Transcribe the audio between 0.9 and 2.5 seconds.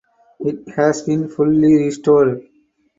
been fully restored.